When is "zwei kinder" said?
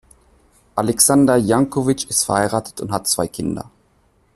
3.07-3.69